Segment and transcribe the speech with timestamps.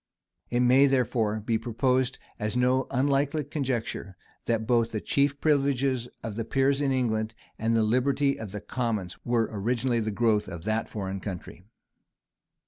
[0.49, 6.35] It may, therefore, be proposed as no unlikely conjecture, that both the chief privileges of
[6.35, 10.63] the peers in England and the liberty of the commons were originally the growth of
[10.63, 11.61] that foreign country.